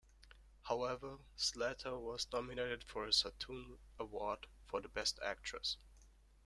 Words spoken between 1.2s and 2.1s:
Slater